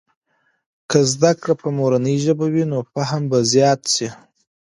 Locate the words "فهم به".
2.93-3.39